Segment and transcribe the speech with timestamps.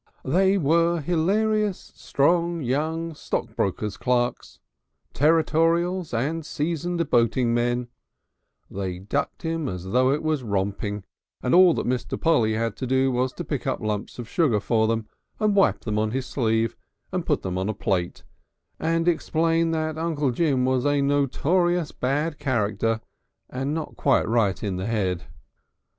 [0.25, 4.57] They were hilarious, strong young stockbrokers' clerks,
[5.13, 7.87] Territorials and seasoned boating men;
[8.67, 11.03] they ducked him as though it was romping,
[11.43, 12.19] and all that Mr.
[12.19, 15.07] Polly had to do was to pick up lumps of sugar for them
[15.39, 16.75] and wipe them on his sleeve
[17.11, 18.23] and put them on a plate,
[18.79, 23.01] and explain that Uncle Jim was a notorious bad character
[23.51, 25.25] and not quite right in his head.